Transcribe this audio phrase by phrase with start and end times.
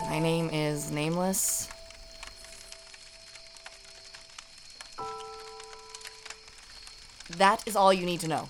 [0.00, 1.68] My name is Nameless.
[7.36, 8.48] That is all you need to know.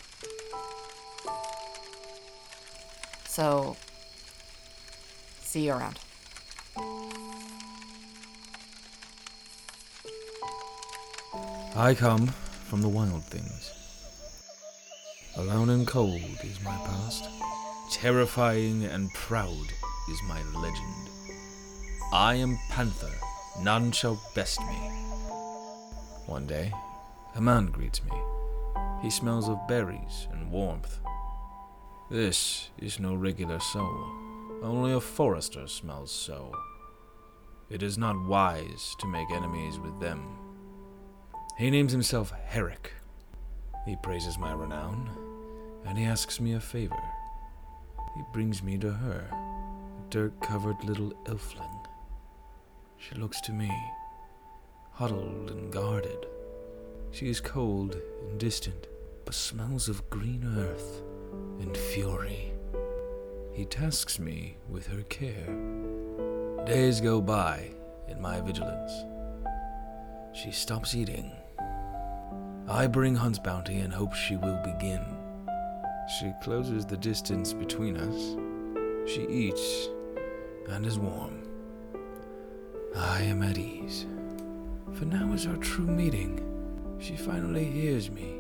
[3.27, 3.77] So,
[5.41, 5.99] see you around.
[11.75, 12.29] I come
[12.69, 13.73] from the wild things.
[15.37, 17.25] Alone and cold is my past.
[17.93, 19.67] Terrifying and proud
[20.11, 21.18] is my legend.
[22.13, 23.13] I am Panther,
[23.61, 24.77] none shall best me.
[26.25, 26.73] One day,
[27.35, 28.13] a man greets me.
[29.03, 31.01] He smells of berries and warmth.
[32.11, 34.07] This is no regular soul,
[34.63, 36.51] only a forester smells so.
[37.69, 40.39] It is not wise to make enemies with them.
[41.59, 42.93] He names himself Herrik.
[43.85, 45.11] He praises my renown,
[45.85, 46.97] and he asks me a favor.
[48.17, 51.78] He brings me to her, a dirt covered little elfling.
[52.99, 53.71] She looks to me,
[54.91, 56.27] huddled and guarded.
[57.13, 58.89] She is cold and distant,
[59.25, 61.03] but smells of green earth
[61.61, 62.53] and fury.
[63.53, 65.47] He tasks me with her care.
[66.67, 67.71] Days go by
[68.09, 68.93] in my vigilance.
[70.33, 71.33] She stops eating.
[72.69, 75.05] I bring Hunt's bounty and hope she will begin.
[76.19, 78.37] She closes the distance between us.
[79.11, 79.89] She eats
[80.69, 81.48] and is warm.
[82.97, 84.07] I am at ease.
[84.95, 86.45] For now is our true meeting.
[86.99, 88.35] She finally hears me.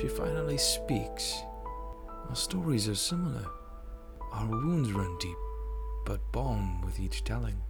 [0.00, 1.42] She finally speaks.
[2.28, 3.44] Our stories are similar.
[4.32, 5.36] Our wounds run deep,
[6.06, 7.60] but balm with each telling.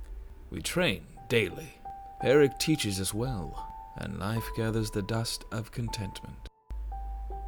[0.51, 1.75] We train daily.
[2.23, 6.49] Herrik teaches us well, and life gathers the dust of contentment.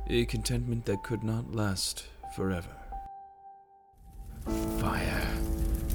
[0.08, 2.76] A contentment that could not last forever.
[4.78, 5.28] Fire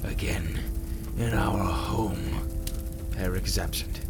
[0.04, 0.69] again
[1.18, 2.16] in our home.
[3.16, 4.00] Herrik is absent.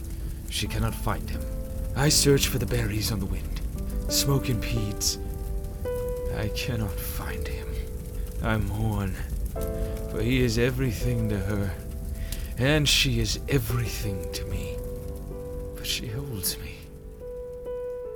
[0.50, 1.40] She cannot find him.
[1.96, 3.60] I search for the berries on the wind.
[4.08, 5.18] Smoke impedes.
[6.36, 7.68] I cannot find him.
[8.42, 9.14] I mourn,
[10.10, 11.70] for he is everything to her,
[12.56, 14.76] and she is everything to me.
[15.76, 16.76] But she holds me.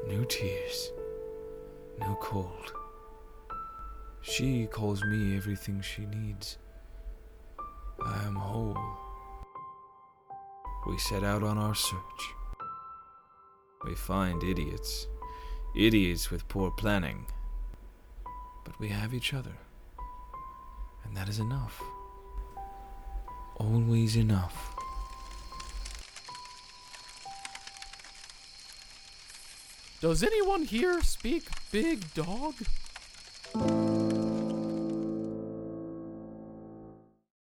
[0.09, 0.93] No tears,
[1.99, 2.73] no cold.
[4.23, 6.57] She calls me everything she needs.
[8.03, 8.79] I am whole.
[10.87, 12.35] We set out on our search.
[13.85, 15.07] We find idiots,
[15.77, 17.27] idiots with poor planning.
[18.65, 19.57] But we have each other.
[21.05, 21.83] And that is enough.
[23.57, 24.75] Always enough.
[30.01, 32.55] Does anyone here speak big dog?